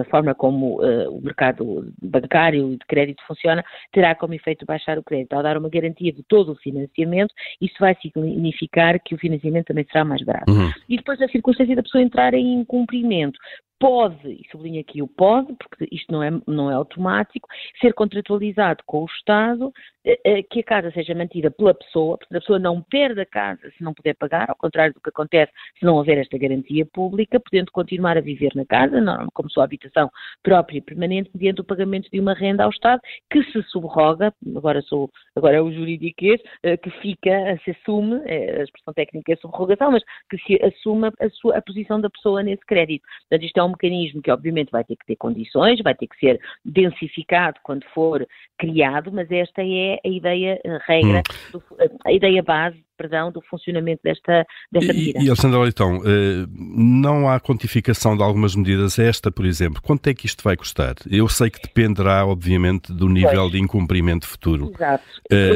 a 0.00 0.04
forma 0.04 0.34
como 0.34 0.80
uh, 0.80 1.14
o 1.14 1.20
mercado 1.20 1.92
bancário 2.00 2.72
e 2.72 2.76
de 2.78 2.86
crédito 2.86 3.22
funciona, 3.26 3.62
terá 3.92 4.14
como 4.14 4.32
efeito 4.32 4.64
baixar 4.64 4.98
o 4.98 5.04
crédito. 5.04 5.34
Ao 5.34 5.42
dar 5.42 5.58
uma 5.58 5.68
garantia 5.68 6.10
de 6.10 6.22
todo 6.22 6.52
o 6.52 6.56
financiamento, 6.56 7.34
isso 7.60 7.76
vai 7.78 7.94
significar 7.96 8.98
que 8.98 9.14
o 9.14 9.18
financiamento 9.18 9.66
também 9.66 9.84
será 9.92 10.06
mais 10.06 10.22
barato. 10.22 10.50
Uhum. 10.50 10.70
E 10.88 10.96
depois 10.96 11.20
a 11.20 11.28
circunstância 11.28 11.76
da 11.76 11.82
pessoa 11.82 12.02
entrar 12.02 12.32
em 12.32 12.54
incumprimento 12.54 13.25
momento 13.26 13.38
pode, 13.78 14.28
e 14.28 14.46
sublinho 14.50 14.80
aqui 14.80 15.02
o 15.02 15.06
pode, 15.06 15.54
porque 15.54 15.86
isto 15.92 16.10
não 16.10 16.22
é, 16.22 16.30
não 16.46 16.70
é 16.70 16.74
automático, 16.74 17.48
ser 17.80 17.92
contratualizado 17.92 18.82
com 18.86 19.02
o 19.02 19.06
Estado 19.06 19.72
eh, 20.04 20.18
eh, 20.24 20.42
que 20.42 20.60
a 20.60 20.64
casa 20.64 20.90
seja 20.92 21.14
mantida 21.14 21.50
pela 21.50 21.74
pessoa, 21.74 22.16
porque 22.16 22.36
a 22.36 22.40
pessoa 22.40 22.58
não 22.58 22.80
perde 22.82 23.20
a 23.20 23.26
casa 23.26 23.70
se 23.76 23.82
não 23.82 23.92
puder 23.92 24.14
pagar, 24.14 24.48
ao 24.48 24.56
contrário 24.56 24.94
do 24.94 25.00
que 25.00 25.10
acontece 25.10 25.52
se 25.78 25.84
não 25.84 25.96
houver 25.96 26.18
esta 26.18 26.38
garantia 26.38 26.86
pública, 26.86 27.38
podendo 27.38 27.70
continuar 27.70 28.16
a 28.16 28.20
viver 28.20 28.52
na 28.54 28.64
casa, 28.64 28.96
como 29.34 29.50
sua 29.50 29.64
habitação 29.64 30.10
própria 30.42 30.78
e 30.78 30.80
permanente, 30.80 31.30
mediante 31.34 31.60
o 31.60 31.64
pagamento 31.64 32.10
de 32.10 32.18
uma 32.18 32.34
renda 32.34 32.64
ao 32.64 32.70
Estado, 32.70 33.00
que 33.30 33.42
se 33.44 33.62
subroga, 33.64 34.32
agora 34.56 34.80
sou, 34.82 35.10
agora 35.34 35.56
é 35.56 35.60
o 35.60 35.72
juridiquês, 35.72 36.40
eh, 36.62 36.76
que 36.76 36.90
fica, 37.02 37.30
se 37.64 37.72
assume, 37.72 38.16
a 38.26 38.62
expressão 38.62 38.94
técnica 38.94 39.32
é 39.32 39.36
subrogação, 39.36 39.90
mas 39.90 40.02
que 40.30 40.38
se 40.38 40.62
assume 40.64 41.08
a, 41.20 41.30
sua, 41.30 41.58
a 41.58 41.62
posição 41.62 42.00
da 42.00 42.08
pessoa 42.08 42.42
nesse 42.42 42.64
crédito. 42.64 43.04
Portanto, 43.28 43.44
isto 43.44 43.58
é 43.58 43.65
um 43.66 43.70
mecanismo 43.70 44.22
que 44.22 44.30
obviamente 44.30 44.70
vai 44.70 44.84
ter 44.84 44.96
que 44.96 45.06
ter 45.06 45.16
condições, 45.16 45.80
vai 45.82 45.94
ter 45.94 46.06
que 46.06 46.18
ser 46.18 46.40
densificado 46.64 47.58
quando 47.62 47.84
for 47.94 48.26
criado, 48.58 49.12
mas 49.12 49.30
esta 49.30 49.62
é 49.62 50.00
a 50.04 50.08
ideia 50.08 50.60
a 50.64 50.78
regra, 50.86 51.22
hum. 51.54 51.58
do, 51.58 51.62
a 52.04 52.12
ideia 52.12 52.42
base 52.42 52.84
perdão, 52.96 53.30
do 53.30 53.42
funcionamento 53.42 54.00
desta, 54.02 54.46
desta 54.72 54.90
medida. 54.90 55.18
E, 55.18 55.26
e 55.26 55.28
Alexandra 55.28 55.60
Leitão, 55.60 55.96
eh, 55.96 56.46
não 56.48 57.28
há 57.28 57.38
quantificação 57.38 58.16
de 58.16 58.22
algumas 58.22 58.56
medidas, 58.56 58.98
esta, 58.98 59.30
por 59.30 59.44
exemplo, 59.44 59.82
quanto 59.82 60.06
é 60.08 60.14
que 60.14 60.24
isto 60.24 60.42
vai 60.42 60.56
custar? 60.56 60.94
Eu 61.10 61.28
sei 61.28 61.50
que 61.50 61.60
dependerá, 61.60 62.26
obviamente, 62.26 62.90
do 62.94 63.06
nível 63.06 63.42
pois. 63.42 63.52
de 63.52 63.58
incumprimento 63.58 64.26
futuro, 64.26 64.72
Exato. 64.74 65.04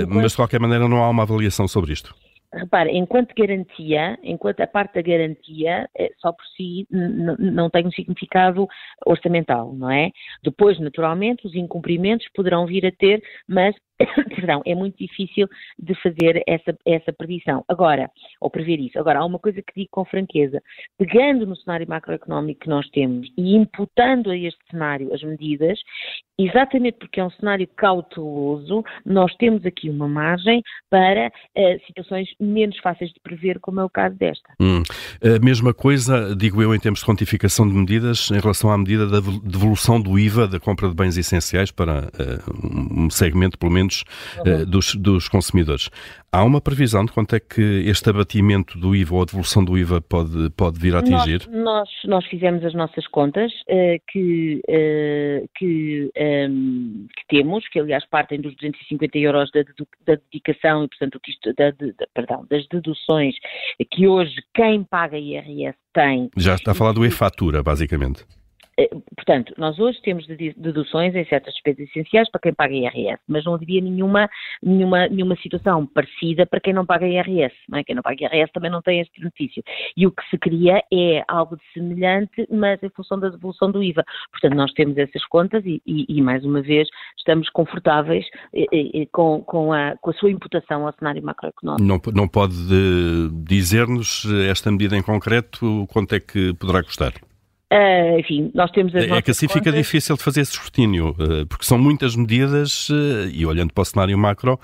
Mas 0.07 0.33
de 0.33 0.37
qualquer 0.37 0.61
maneira 0.61 0.87
não 0.87 1.02
há 1.02 1.09
uma 1.09 1.23
avaliação 1.23 1.67
sobre 1.67 1.95
isto 1.95 2.14
repare, 2.52 2.90
enquanto 2.97 3.35
garantia, 3.35 4.19
enquanto 4.23 4.61
a 4.61 4.66
parte 4.66 4.95
da 4.95 5.02
garantia 5.02 5.88
eh, 5.97 6.11
só 6.19 6.33
por 6.33 6.45
si 6.57 6.87
não 6.90 7.71
tem 7.71 7.87
um 7.87 7.92
significado 7.92 8.66
orçamental, 9.07 9.73
não 9.73 9.90
é? 9.90 10.11
Depois, 10.42 10.78
naturalmente, 10.80 11.47
os 11.47 11.54
incumprimentos 11.54 12.26
poderão 12.35 12.66
vir 12.66 12.87
a 12.87 12.92
ter, 12.92 13.23
mas 13.49 13.75
perdão, 14.35 14.62
é 14.64 14.75
muito 14.75 14.97
difícil 14.99 15.49
de 15.78 15.95
fazer 16.02 16.42
essa, 16.47 16.76
essa 16.87 17.12
predição. 17.12 17.64
Agora, 17.69 18.11
ou 18.40 18.50
prever 18.50 18.78
isso. 18.80 18.99
Agora, 18.99 19.21
há 19.21 19.25
uma 19.25 19.38
coisa 19.38 19.62
que 19.62 19.73
digo 19.75 19.88
com 19.90 20.04
franqueza. 20.04 20.62
Pegando 20.99 21.47
no 21.47 21.57
cenário 21.57 21.88
macroeconómico 21.88 22.61
que 22.61 22.69
nós 22.69 22.88
temos 22.90 23.28
e 23.37 23.57
imputando 23.57 24.30
a 24.30 24.37
este 24.37 24.61
cenário 24.71 25.12
as 25.12 25.23
medidas, 25.23 25.78
exatamente 26.38 26.99
porque 26.99 27.21
é 27.21 27.25
um 27.25 27.30
cenário 27.30 27.69
cauteloso, 27.76 28.83
nós 29.04 29.35
temos 29.37 29.64
aqui 29.66 29.90
uma 29.90 30.09
margem 30.09 30.62
para 30.88 31.28
uh, 31.28 31.87
situações 31.87 32.28
menos 32.40 32.78
fáceis 32.78 33.11
de 33.12 33.21
prever, 33.21 33.59
como 33.61 33.80
é 33.80 33.85
o 33.85 33.90
caso 33.90 34.16
desta. 34.16 34.50
Hum. 34.61 34.83
A 35.23 35.45
mesma 35.45 35.75
coisa, 35.75 36.35
digo 36.35 36.62
eu, 36.62 36.75
em 36.75 36.80
termos 36.80 37.00
de 37.00 37.07
quantificação 37.07 37.69
de 37.69 37.75
medidas, 37.75 38.30
em 38.30 38.40
relação 38.40 38.71
à 38.71 38.78
medida 38.78 39.07
da 39.07 39.21
devolução 39.21 40.00
do 40.00 40.19
IVA 40.19 40.49
da 40.49 40.59
compra 40.59 40.88
de 40.88 40.95
bens 40.95 41.16
essenciais 41.16 41.71
para 41.71 42.04
uh, 42.04 43.02
um 43.04 43.11
segmento, 43.11 43.59
pelo 43.59 43.73
menos, 43.73 43.89
rendimentos 43.90 44.04
uhum. 44.47 44.64
dos, 44.70 44.94
dos 44.94 45.28
consumidores. 45.28 45.90
Há 46.32 46.44
uma 46.44 46.61
previsão 46.61 47.04
de 47.04 47.11
quanto 47.11 47.35
é 47.35 47.40
que 47.40 47.61
este 47.87 48.09
abatimento 48.09 48.78
do 48.78 48.94
IVA 48.94 49.16
ou 49.16 49.23
a 49.23 49.25
devolução 49.25 49.64
do 49.64 49.76
IVA 49.76 50.00
pode, 50.00 50.50
pode 50.50 50.78
vir 50.78 50.94
a 50.94 51.00
atingir? 51.00 51.49
Nós, 51.50 51.64
nós, 51.64 51.88
nós 52.04 52.26
fizemos 52.26 52.64
as 52.64 52.73
nossas 52.73 53.06
contas 53.09 53.50
uh, 53.68 54.00
que, 54.09 54.61
uh, 54.68 55.49
que, 55.56 56.11
um, 56.16 56.23
ehm, 56.23 57.06
que, 57.16 57.37
temos, 57.37 57.68
que 57.68 57.80
aliás 57.80 58.04
partem 58.09 58.40
dos 58.40 58.54
250 58.54 59.18
euros 59.18 59.50
da, 59.50 59.62
da 60.06 60.20
dedicação 60.30 60.85
e, 60.85 60.88
portanto, 60.88 61.20
da, 61.59 61.70
da, 61.70 62.06
perdão, 62.14 62.47
das 62.49 62.66
deduções 62.68 63.35
que 63.90 64.06
hoje 64.06 64.37
quem 64.54 64.85
paga 64.85 65.18
IRS 65.18 65.76
tem. 65.92 66.30
Já 66.37 66.54
está 66.54 66.70
a 66.70 66.75
falar 66.75 66.92
do 66.92 67.04
e-fatura, 67.04 67.61
basicamente. 67.62 68.25
Eh, 68.80 68.88
portanto, 69.14 69.52
nós 69.58 69.78
hoje 69.78 70.00
temos 70.00 70.26
deduções 70.26 71.14
em 71.14 71.25
certas 71.26 71.52
despesas 71.52 71.87
essenciais 71.88 72.30
para 72.30 72.40
quem 72.40 72.54
paga 72.54 72.75
IRS, 72.75 73.20
mas 73.28 73.44
não 73.44 73.54
havia 73.54 73.80
nenhuma, 73.80 74.28
nenhuma, 74.62 75.06
nenhuma 75.08 75.37
situação 75.37 75.87
parecida 75.87 76.46
para 76.46 76.60
quem 76.60 76.72
não 76.72 76.87
paga 76.87 77.06
IRS. 77.06 77.54
Não 77.68 77.78
é? 77.78 77.84
Quem 77.84 77.94
não 77.94 78.02
paga 78.02 78.25
IRS 78.25 78.50
também 78.52 78.70
não 78.70 78.80
tem 78.80 79.00
este 79.00 79.20
benefício. 79.20 79.62
E 79.96 80.06
o 80.06 80.10
que 80.10 80.22
se 80.30 80.38
cria 80.38 80.82
é 80.90 81.22
algo 81.28 81.56
de 81.56 81.62
semelhante, 81.75 82.46
mas 82.50 82.82
em 82.82 82.88
função 82.90 83.20
da 83.20 83.28
devolução 83.28 83.70
do 83.70 83.82
IVA. 83.82 84.04
Portanto, 84.30 84.54
nós 84.54 84.72
temos 84.72 84.96
essas 84.96 85.25
contas 85.26 85.62
e, 85.66 85.82
e, 85.87 86.06
e 86.08 86.22
mais 86.22 86.42
uma 86.44 86.62
vez, 86.62 86.88
estamos 87.18 87.50
confortáveis 87.50 88.25
e, 88.54 88.62
eh, 88.72 89.02
eh, 89.02 89.06
com, 89.12 89.42
com, 89.42 89.75
a, 89.75 89.96
com 90.00 90.10
a 90.10 90.14
sua 90.14 90.30
imputação 90.30 90.87
ao 90.87 90.94
cenário 90.94 91.22
macroeconómico. 91.22 91.87
Não, 91.87 92.00
não 92.14 92.28
pode 92.28 92.56
dizer-nos 93.44 94.26
esta 94.49 94.70
medida 94.70 94.96
em 94.96 95.02
concreto 95.02 95.87
quanto 95.92 96.14
é 96.14 96.20
que 96.20 96.54
poderá 96.54 96.82
custar? 96.82 97.12
Uh, 97.72 98.18
enfim, 98.18 98.50
nós 98.52 98.68
temos 98.72 98.92
as 98.96 99.04
É 99.04 99.22
que 99.22 99.30
assim 99.30 99.46
contas. 99.46 99.62
fica 99.62 99.72
difícil 99.72 100.16
de 100.16 100.22
fazer 100.24 100.40
esse 100.40 100.52
escrutínio, 100.52 101.10
uh, 101.10 101.46
porque 101.46 101.64
são 101.64 101.78
muitas 101.78 102.16
medidas 102.16 102.88
uh, 102.88 103.30
e 103.32 103.46
olhando 103.46 103.72
para 103.72 103.82
o 103.82 103.84
cenário 103.84 104.18
macro, 104.18 104.58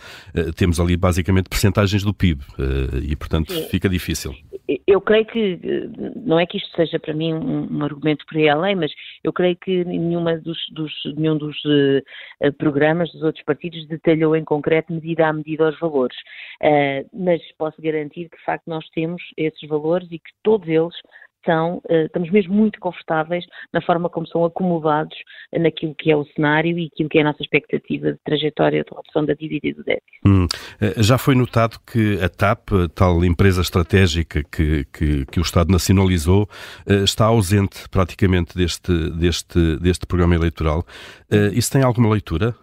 temos 0.56 0.80
ali 0.80 0.96
basicamente 0.96 1.48
percentagens 1.48 2.02
do 2.02 2.12
PIB 2.12 2.42
e, 3.02 3.14
portanto, 3.14 3.52
Sim. 3.52 3.68
fica 3.68 3.88
difícil. 3.88 4.34
Eu 4.86 5.00
creio 5.00 5.25
que, 5.25 5.60
não 6.16 6.40
é 6.40 6.46
que 6.46 6.56
isto 6.58 6.68
seja 6.75 6.98
para 6.98 7.14
mim 7.14 7.32
um, 7.32 7.78
um 7.78 7.84
argumento 7.84 8.25
para 8.26 8.52
a 8.52 8.56
lei, 8.56 8.75
mas 8.75 8.90
eu 9.22 9.32
creio 9.32 9.56
que 9.56 9.84
nenhuma 9.84 10.36
dos, 10.38 10.58
dos 10.72 10.92
nenhum 11.16 11.38
dos 11.38 11.56
programas 12.58 13.10
dos 13.12 13.22
outros 13.22 13.44
partidos 13.44 13.86
detalhou 13.86 14.34
em 14.34 14.44
concreto 14.44 14.92
medida 14.92 15.28
a 15.28 15.32
medida 15.32 15.68
os 15.68 15.78
valores. 15.78 16.16
mas 17.12 17.40
posso 17.56 17.80
garantir 17.80 18.28
que, 18.28 18.36
de 18.36 18.44
facto, 18.44 18.66
nós 18.66 18.84
temos 18.90 19.22
esses 19.36 19.68
valores 19.68 20.08
e 20.10 20.18
que 20.18 20.30
todos 20.42 20.68
eles 20.68 20.94
são, 21.47 21.81
eh, 21.88 22.05
estamos 22.05 22.31
mesmo 22.31 22.53
muito 22.53 22.79
confortáveis 22.79 23.45
na 23.73 23.81
forma 23.81 24.11
como 24.11 24.26
são 24.26 24.45
acomodados 24.45 25.17
naquilo 25.53 25.95
que 25.95 26.11
é 26.11 26.17
o 26.17 26.26
cenário 26.35 26.79
e 26.79 26.91
aquilo 26.93 27.09
que 27.09 27.19
é 27.19 27.21
a 27.23 27.25
nossa 27.25 27.43
expectativa 27.43 28.12
de 28.12 28.19
trajetória 28.25 28.85
de 28.85 28.91
redução 28.95 29.25
da 29.25 29.33
dívida 29.33 29.69
e 29.69 29.73
do 29.73 29.85
déficit. 29.85 30.21
Hum. 30.26 30.47
Eh, 30.81 31.03
já 31.03 31.17
foi 31.17 31.35
notado 31.35 31.79
que 31.91 32.19
a 32.21 32.29
TAP, 32.29 32.69
tal 32.95 33.25
empresa 33.25 33.62
estratégica 33.62 34.43
que, 34.43 34.85
que, 34.93 35.25
que 35.25 35.41
o 35.41 35.43
Estado 35.43 35.71
nacionalizou, 35.71 36.49
eh, 36.87 37.05
está 37.05 37.26
ausente 37.26 37.88
praticamente 37.88 38.57
deste, 38.57 39.11
deste, 39.11 39.76
deste 39.79 40.07
programa 40.07 40.35
eleitoral. 40.35 40.85
Isso 41.53 41.73
tem 41.73 41.83
alguma 41.83 42.11
leitura? 42.11 42.55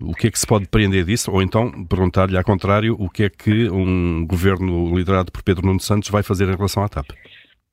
O 0.00 0.14
que 0.14 0.28
é 0.28 0.30
que 0.30 0.38
se 0.38 0.46
pode 0.46 0.66
prender 0.66 1.04
disso? 1.04 1.30
Ou 1.30 1.42
então 1.42 1.70
perguntar-lhe, 1.84 2.36
ao 2.36 2.44
contrário, 2.44 2.96
o 2.98 3.08
que 3.08 3.24
é 3.24 3.30
que 3.30 3.68
um 3.70 4.26
governo 4.26 4.96
liderado 4.96 5.30
por 5.30 5.42
Pedro 5.42 5.66
Nuno 5.66 5.80
Santos 5.80 6.08
vai 6.08 6.22
fazer 6.22 6.48
em 6.48 6.56
relação 6.56 6.82
à 6.82 6.88
TAP? 6.88 7.06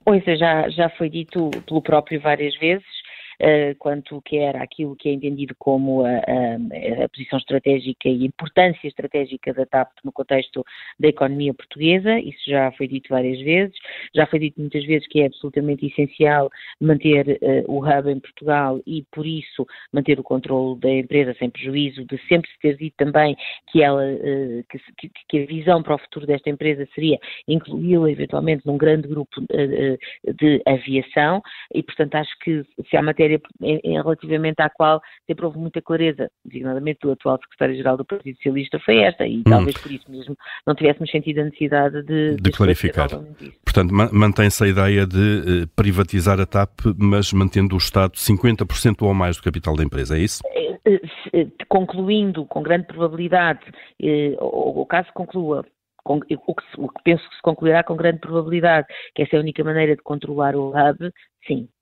Ouça, 0.06 0.36
já, 0.36 0.68
já 0.70 0.90
foi 0.90 1.10
dito 1.10 1.50
pelo 1.66 1.82
próprio 1.82 2.20
várias 2.20 2.56
vezes, 2.58 2.86
quanto 3.80 4.22
que 4.22 4.38
era 4.38 4.62
aquilo 4.62 4.96
que 4.96 5.10
é 5.10 5.14
entendido 5.14 5.56
como 5.58 6.06
a, 6.06 6.10
a, 6.10 7.04
a, 7.06 7.10
posição 7.10 7.40
estratégica 7.40 8.08
e 8.10 8.24
a 8.24 8.28
importância 8.28 8.88
estratégica 8.88 9.54
da 9.54 9.66
TAP 9.66 9.90
no 10.04 10.12
contexto 10.12 10.64
da 11.00 11.08
economia 11.08 11.54
portuguesa, 11.54 12.20
isso 12.20 12.50
já 12.50 12.72
foi 12.74 12.88
dito 12.88 13.10
várias 13.10 13.40
vezes, 13.42 13.76
já 14.16 14.26
foi 14.28 14.40
dito 14.40 14.60
muitas 14.60 14.86
vezes 14.86 15.08
que 15.08 15.22
é 15.22 15.26
absolutamente 15.26 15.86
essencial 15.86 16.50
manter 16.80 17.40
uh, 17.42 17.72
o 17.72 17.80
hub 17.80 18.10
em 18.10 18.20
Portugal 18.20 18.80
e, 18.86 19.04
por 19.12 19.26
isso, 19.26 19.66
manter 19.92 20.20
o 20.20 20.24
controle 20.24 20.80
da 20.80 20.90
empresa 20.90 21.36
sem 21.38 21.50
prejuízo, 21.50 22.06
de 22.06 22.18
sempre 22.28 22.50
se 22.52 22.60
ter 22.60 22.78
dito 22.78 22.96
também 22.98 23.36
que 23.72 23.82
ela, 23.82 24.04
uh, 24.04 24.64
que, 24.70 25.10
que, 25.30 25.44
a 25.44 25.46
visão 25.46 25.82
para 25.82 25.96
o 25.96 26.00
futuro 26.00 26.26
desta 26.26 26.50
empresa 26.50 26.88
seria 26.94 27.18
incluí-la 27.48 28.12
eventualmente 28.12 28.66
num 28.66 28.78
grande 28.78 29.08
grupo 29.08 29.42
de 29.42 30.62
aviação. 30.66 31.42
E, 31.74 31.84
portanto, 31.84 32.16
acho 32.16 32.38
que 32.40 32.64
se 32.90 32.98
há 32.98 33.02
matéria 33.02 33.23
matéria 33.24 33.42
em, 33.62 33.80
em, 33.84 34.02
relativamente 34.02 34.62
à 34.62 34.70
qual 34.70 35.02
sempre 35.26 35.46
houve 35.46 35.58
muita 35.58 35.82
clareza, 35.82 36.30
designadamente 36.46 37.00
do 37.02 37.12
atual 37.12 37.40
secretário-geral 37.42 37.98
do 37.98 38.06
Partido 38.06 38.36
Socialista, 38.36 38.80
foi 38.80 38.98
esta, 38.98 39.26
e 39.26 39.40
hum. 39.40 39.44
talvez 39.44 39.78
por 39.78 39.92
isso 39.92 40.10
mesmo 40.10 40.36
não 40.66 40.76
tivéssemos 40.76 41.10
sentido 41.10 41.42
a 41.42 41.44
necessidade 41.46 42.04
de, 42.04 42.36
de, 42.36 42.42
de 42.42 42.52
clarificar. 42.52 43.10
Portanto, 43.64 43.94
mantém-se 43.94 44.64
a 44.64 44.68
ideia 44.68 45.08
de 45.08 45.18
uh, 45.64 45.68
privatizar 45.76 46.40
a 46.40 46.46
TAP, 46.46 46.82
mas 46.98 47.32
mantendo 47.34 47.76
o 47.76 47.78
Estado 47.78 48.14
50% 48.14 49.02
ou 49.02 49.14
mais 49.14 49.38
do 49.38 49.44
capital 49.44 49.76
da 49.76 49.84
empresa, 49.84 50.18
é 50.18 50.22
isso? 50.22 50.42
Eh, 50.86 51.02
eh, 51.34 51.48
concluindo 51.68 52.46
com 52.46 52.62
grande 52.62 52.88
probabilidade, 52.88 53.62
ou, 54.40 54.86
caso 54.86 55.10
conclua 55.14 55.66
o 56.06 56.20
que, 56.20 56.36
o 56.36 56.90
que, 56.90 57.04
penso 57.04 57.30
que 57.30 57.36
se 57.36 57.42
concluirá 57.42 57.84
com 57.84 57.96
grande 57.96 58.20
probabilidade, 58.20 58.88
que 59.16 59.22
essa 59.24 59.36
é 59.36 59.40
a 59.40 59.42
única 59.42 59.64
maneira 59.64 59.96
de 59.96 60.02
controlar 60.02 60.56
o 60.56 60.70
hub, 60.70 61.12
sim, 61.48 61.70
eh, 61.70 61.73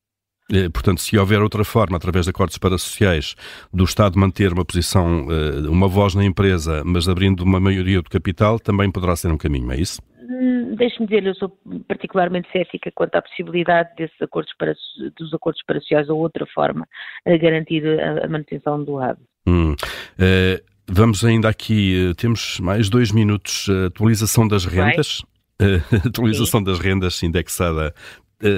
portanto, 0.74 1.01
se 1.01 1.17
houver 1.17 1.41
outra 1.41 1.63
forma, 1.63 1.98
através 1.98 2.25
de 2.25 2.31
acordos 2.31 2.58
parasociais, 2.58 3.36
do 3.74 3.84
Estado 3.84 4.17
manter 4.20 4.51
uma 4.51 4.65
posição, 4.65 5.27
eh, 5.31 5.67
uma 5.70 5.88
voz 5.88 6.13
na 6.15 6.25
empresa, 6.25 6.84
mas 6.86 7.08
abrindo 7.08 7.41
uma 7.41 7.60
maioria 7.60 8.01
do 8.01 8.10
capital, 8.10 8.60
também 8.60 8.91
poderá 8.91 9.15
ser 9.15 9.31
um 9.31 9.38
caminho, 9.38 9.72
é 9.72 9.79
isso? 9.79 10.01
Hum, 10.22 10.75
deixe-me 10.75 11.08
dizer, 11.08 11.25
eu 11.25 11.36
sou 11.36 11.58
particularmente 11.88 12.50
cética 12.51 12.91
quanto 12.93 13.15
à 13.15 13.22
possibilidade 13.22 13.89
desses 13.98 14.22
acordos 14.22 14.51
para, 14.58 14.75
dos 15.17 15.34
acordos 15.34 15.62
parasociais 15.65 16.10
ou 16.10 16.20
outra 16.20 16.46
forma 16.53 16.88
a 17.25 17.38
garantir 17.38 17.86
a, 18.00 18.25
a 18.25 18.27
manutenção 18.27 18.84
do 18.84 18.96
hub. 18.98 19.17
Hum. 19.48 19.74
Uh, 19.74 20.63
vamos 20.88 21.24
ainda 21.25 21.50
aqui, 21.50 22.13
temos 22.17 22.60
mais 22.60 22.89
dois 22.89 23.12
minutos, 23.12 23.67
atualização 23.88 24.48
das 24.48 24.65
rendas. 24.65 25.20
Uh, 25.62 25.81
atualização 26.08 26.60
Sim. 26.60 26.65
das 26.65 26.79
rendas 26.79 27.22
indexada 27.24 27.88
eh, 27.88 27.93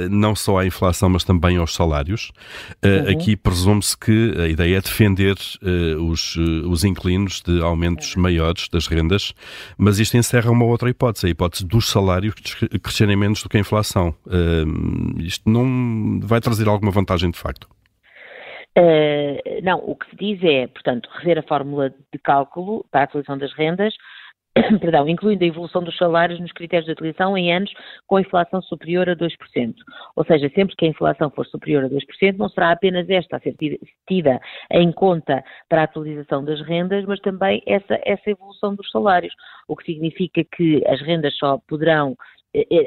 não 0.09 0.35
só 0.35 0.59
à 0.59 0.65
inflação, 0.65 1.09
mas 1.09 1.23
também 1.23 1.57
aos 1.57 1.73
salários. 1.73 2.31
Eh, 2.81 2.87
uhum. 2.87 3.09
Aqui 3.09 3.35
presume-se 3.35 3.97
que 3.97 4.33
a 4.37 4.47
ideia 4.47 4.77
é 4.77 4.81
defender 4.81 5.35
eh, 5.61 5.95
os, 5.95 6.35
os 6.35 6.83
inquilinos 6.83 7.41
de 7.41 7.61
aumentos 7.61 8.15
uhum. 8.15 8.21
maiores 8.21 8.67
das 8.69 8.87
rendas, 8.87 9.33
mas 9.77 9.99
isto 9.99 10.17
encerra 10.17 10.51
uma 10.51 10.65
outra 10.65 10.89
hipótese, 10.89 11.27
a 11.27 11.29
hipótese 11.29 11.65
dos 11.65 11.89
salários 11.89 12.35
crescerem 12.81 13.15
menos 13.15 13.43
do 13.43 13.49
que 13.49 13.57
a 13.57 13.59
inflação. 13.59 14.15
Isto 15.19 15.49
não 15.49 16.19
vai 16.21 16.39
trazer 16.39 16.67
alguma 16.67 16.91
vantagem 16.91 17.31
de 17.31 17.37
facto? 17.37 17.67
Uh, 18.77 19.61
não, 19.61 19.77
o 19.85 19.95
que 19.95 20.09
se 20.09 20.15
diz 20.15 20.43
é, 20.43 20.65
portanto, 20.65 21.07
rever 21.19 21.37
a 21.37 21.43
fórmula 21.43 21.89
de 21.89 22.19
cálculo 22.19 22.83
para 22.91 23.01
a 23.01 23.03
atualização 23.03 23.37
das 23.37 23.53
rendas, 23.53 23.93
perdão, 24.79 25.07
incluindo 25.09 25.43
a 25.43 25.47
evolução 25.47 25.83
dos 25.83 25.97
salários 25.97 26.39
nos 26.39 26.51
critérios 26.51 26.85
de 26.85 26.91
utilização 26.91 27.35
em 27.37 27.53
anos 27.53 27.71
com 28.05 28.19
inflação 28.19 28.61
superior 28.61 29.09
a 29.09 29.15
2%. 29.15 29.31
Ou 30.15 30.23
seja, 30.25 30.49
sempre 30.53 30.75
que 30.75 30.85
a 30.85 30.89
inflação 30.89 31.29
for 31.31 31.45
superior 31.47 31.85
a 31.85 31.89
2%, 31.89 32.37
não 32.37 32.49
será 32.49 32.71
apenas 32.71 33.09
esta 33.09 33.37
a 33.37 33.39
ser 33.39 33.55
tida 34.07 34.39
em 34.71 34.91
conta 34.91 35.43
para 35.67 35.81
a 35.81 35.83
atualização 35.85 36.45
das 36.45 36.61
rendas, 36.61 37.03
mas 37.05 37.19
também 37.21 37.63
essa, 37.65 37.99
essa 38.05 38.29
evolução 38.29 38.75
dos 38.75 38.89
salários, 38.91 39.33
o 39.67 39.75
que 39.75 39.85
significa 39.85 40.43
que 40.43 40.83
as 40.87 41.01
rendas 41.01 41.35
só 41.37 41.57
poderão 41.67 42.15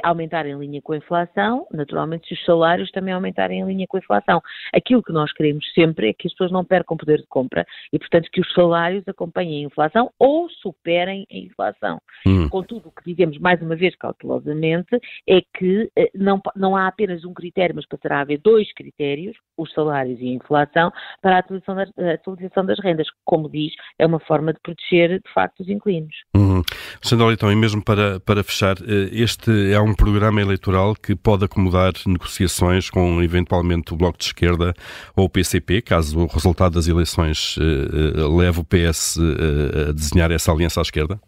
aumentar 0.02 0.46
em 0.46 0.58
linha 0.58 0.80
com 0.80 0.92
a 0.92 0.96
inflação, 0.96 1.66
naturalmente, 1.72 2.28
se 2.28 2.34
os 2.34 2.44
salários 2.44 2.90
também 2.90 3.12
aumentarem 3.12 3.60
em 3.60 3.66
linha 3.66 3.86
com 3.86 3.96
a 3.96 4.00
inflação. 4.00 4.40
Aquilo 4.72 5.02
que 5.02 5.12
nós 5.12 5.32
queremos 5.32 5.64
sempre 5.72 6.10
é 6.10 6.12
que 6.12 6.26
as 6.28 6.32
pessoas 6.32 6.52
não 6.52 6.64
percam 6.64 6.96
poder 6.96 7.18
de 7.18 7.26
compra 7.26 7.66
e, 7.92 7.98
portanto, 7.98 8.28
que 8.32 8.40
os 8.40 8.52
salários 8.52 9.06
acompanhem 9.08 9.64
a 9.64 9.66
inflação 9.66 10.10
ou 10.18 10.48
superem 10.50 11.26
a 11.30 11.36
inflação. 11.36 12.00
Hum. 12.26 12.48
Contudo, 12.48 12.88
o 12.88 12.92
que 12.92 13.10
dizemos 13.10 13.38
mais 13.38 13.60
uma 13.60 13.74
vez 13.74 13.96
cautelosamente 13.96 14.98
é 15.28 15.40
que 15.56 15.90
eh, 15.96 16.10
não, 16.14 16.40
não 16.54 16.76
há 16.76 16.86
apenas 16.86 17.24
um 17.24 17.34
critério, 17.34 17.74
mas 17.74 17.86
passará 17.86 18.18
a 18.18 18.20
haver 18.20 18.38
dois 18.38 18.72
critérios, 18.72 19.36
os 19.56 19.72
salários 19.72 20.20
e 20.20 20.28
a 20.28 20.32
inflação, 20.32 20.92
para 21.20 21.36
a 21.36 21.38
atualização, 21.40 21.74
das, 21.74 21.90
a 21.98 22.12
atualização 22.12 22.66
das 22.66 22.78
rendas. 22.78 23.08
Como 23.24 23.48
diz, 23.48 23.72
é 23.98 24.06
uma 24.06 24.20
forma 24.20 24.52
de 24.52 24.60
proteger, 24.60 25.20
de 25.20 25.32
facto, 25.32 25.60
os 25.60 25.68
inquilinos. 25.68 26.14
Uhum. 26.36 26.62
Sandra, 27.02 27.32
então, 27.32 27.50
e 27.50 27.56
mesmo 27.56 27.82
para, 27.84 28.20
para 28.20 28.42
fechar, 28.42 28.76
este 29.12 29.50
é 29.72 29.80
um 29.80 29.94
programa 29.94 30.40
eleitoral 30.40 30.94
que 30.94 31.14
pode 31.14 31.44
acomodar 31.44 31.92
negociações 32.06 32.90
com 32.90 33.22
eventualmente 33.22 33.92
o 33.92 33.96
Bloco 33.96 34.18
de 34.18 34.26
Esquerda 34.26 34.74
ou 35.14 35.26
o 35.26 35.30
PCP, 35.30 35.82
caso 35.82 36.18
o 36.18 36.26
resultado 36.26 36.74
das 36.74 36.88
eleições 36.88 37.56
uh, 37.56 38.36
leve 38.36 38.60
o 38.60 38.64
PS 38.64 39.16
uh, 39.16 39.90
a 39.90 39.92
desenhar 39.92 40.30
essa 40.30 40.52
aliança 40.52 40.80
à 40.80 40.82
esquerda? 40.82 41.20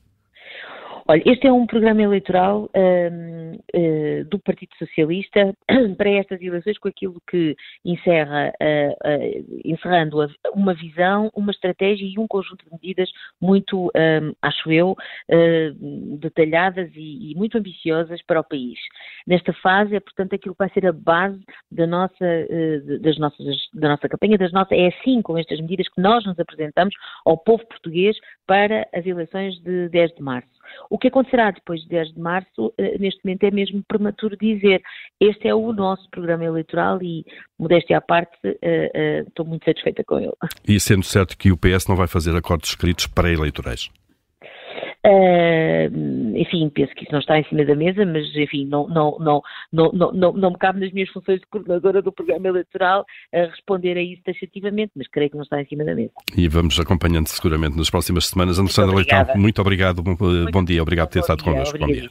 Olha, 1.11 1.23
este 1.25 1.47
é 1.47 1.53
um 1.53 1.67
programa 1.67 2.03
eleitoral 2.03 2.69
um, 2.77 3.55
uh, 3.55 3.61
eh, 3.73 4.25
do 4.25 4.39
Partido 4.39 4.75
Socialista 4.79 5.55
para 5.97 6.11
estas 6.11 6.39
eleições 6.43 6.77
com 6.77 6.87
aquilo 6.87 7.17
que 7.27 7.57
encerra, 7.83 8.53
uh, 8.61 9.09
uh, 9.09 9.61
encerrando 9.65 10.19
uma 10.53 10.75
visão, 10.75 11.31
uma 11.35 11.51
estratégia 11.51 12.05
e 12.05 12.19
um 12.19 12.27
conjunto 12.27 12.63
de 12.63 12.73
medidas 12.73 13.11
muito, 13.41 13.87
um, 13.87 14.35
acho 14.43 14.71
eu, 14.71 14.95
detalhadas 16.19 16.91
e, 16.95 17.33
e, 17.33 17.35
muito 17.35 17.57
ambiciosas 17.57 18.21
para 18.27 18.41
o 18.41 18.45
país. 18.45 18.79
Nesta 19.27 19.55
fase 19.55 19.97
é, 19.97 20.01
portanto, 20.01 20.35
aquilo 20.35 20.55
que 20.55 20.59
vai 20.59 20.71
ser 20.71 20.87
a 20.87 20.93
base 20.93 21.41
da 21.71 21.87
nossa, 21.87 22.47
das 23.01 23.17
nossas, 23.19 23.47
da 23.73 23.89
nossa 23.89 24.09
campanha, 24.09 24.37
das 24.37 24.53
nossas, 24.53 24.73
é 24.73 24.89
assim 24.89 25.23
com 25.23 25.39
estas 25.39 25.59
medidas 25.61 25.89
que 25.89 26.03
nós 26.03 26.25
nos 26.27 26.39
apresentamos 26.39 26.95
ao 27.25 27.39
povo 27.39 27.67
português 27.67 28.17
para 28.49 28.89
as 28.95 29.07
eleições 29.07 29.61
de 29.63 29.91
10 29.91 30.15
de 30.17 30.23
março. 30.23 30.49
O 30.91 30.99
que 30.99 31.09
acontecerá 31.09 31.51
depois 31.51 31.83
de 31.83 31.89
10 31.89 32.15
de 32.15 32.21
março, 32.21 32.73
eh, 32.79 32.97
neste 32.99 33.23
momento 33.25 33.45
é 33.45 33.51
mesmo 33.51 33.85
prematuro 33.87 34.37
dizer. 34.37 34.83
Este 35.21 35.49
é 35.49 35.55
o 35.55 35.73
nosso 35.73 36.09
programa 36.11 36.45
eleitoral 36.45 36.99
e, 37.03 37.25
modéstia 37.59 37.99
à 37.99 38.01
parte, 38.01 38.39
eh, 38.45 38.91
eh, 38.95 39.25
estou 39.29 39.45
muito 39.45 39.65
satisfeita 39.65 40.03
com 40.03 40.19
ele. 40.19 40.33
E 40.67 40.81
sendo 40.81 41.05
certo 41.05 41.37
que 41.37 41.53
o 41.53 41.59
PS 41.59 41.89
não 41.89 41.97
vai 41.97 42.07
fazer 42.07 42.35
acordos 42.35 42.71
escritos 42.71 43.07
pré-eleitorais? 43.07 43.91
Uh, 45.07 46.37
enfim, 46.37 46.69
penso 46.71 46.93
que 46.95 47.05
isso 47.05 47.13
não 47.13 47.21
está 47.21 47.39
em 47.39 47.45
cima 47.45 47.65
da 47.65 47.75
mesa, 47.75 48.05
mas 48.05 48.25
enfim, 48.37 48.67
não, 48.67 48.89
não, 48.89 49.17
não, 49.21 49.43
não, 49.73 49.93
não, 49.93 50.13
não, 50.13 50.33
não 50.33 50.51
me 50.51 50.59
cabe 50.59 50.81
nas 50.81 50.93
minhas 50.93 51.09
funções 51.11 51.41
de 51.41 51.47
coordenadora 51.47 52.03
do 52.03 52.13
programa 52.13 52.49
eleitoral 52.49 53.07
a 53.33 53.43
responder 53.47 53.97
a 53.97 54.03
isso 54.03 54.23
taxativamente, 54.25 54.93
mas 54.97 55.07
creio 55.09 55.31
que 55.31 55.37
não 55.37 55.45
está 55.45 55.61
em 55.61 55.67
cima 55.67 55.85
da 55.85 55.95
mesa. 55.95 56.13
E 56.37 56.49
vamos 56.49 56.79
acompanhando 56.81 57.29
seguramente 57.29 57.77
nas 57.77 57.89
próximas 57.89 58.27
semanas. 58.27 58.59
Alexandre 58.59 58.97
Leitão, 58.97 59.27
muito 59.37 59.61
obrigado, 59.61 60.03
bom, 60.03 60.17
muito 60.19 60.53
bom 60.53 60.65
dia, 60.65 60.83
obrigado 60.83 61.09
por 61.09 61.15
ter 61.15 61.21
estado 61.21 61.45
connosco. 61.45 61.79
Bom 61.79 61.87
dia. 61.87 62.09